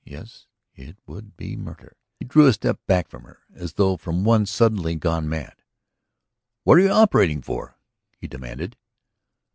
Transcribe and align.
Yes, 0.03 0.47
it 0.73 0.97
would 1.05 1.37
be 1.37 1.55
murder." 1.55 1.95
He 2.15 2.25
drew 2.25 2.47
a 2.47 2.53
step 2.53 2.79
back 2.87 3.07
from 3.07 3.21
her 3.25 3.43
as 3.53 3.73
though 3.73 3.97
from 3.97 4.23
one 4.23 4.47
suddenly 4.47 4.95
gone 4.95 5.29
mad. 5.29 5.61
"What 6.63 6.79
are 6.79 6.81
you 6.81 6.89
operating 6.89 7.43
for?" 7.43 7.77
he 8.17 8.27
demanded. 8.27 8.77